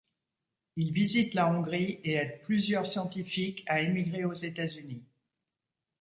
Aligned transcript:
Il 0.77 0.93
visite 0.93 1.35
la 1.35 1.47
Hongrie 1.47 1.99
et 2.03 2.13
aide 2.13 2.41
plusieurs 2.41 2.87
scientifiques 2.87 3.61
à 3.67 3.81
émigrer 3.81 4.25
aux 4.25 4.33
États-Unis. 4.33 5.05